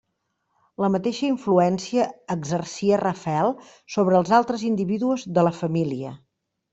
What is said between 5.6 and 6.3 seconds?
família.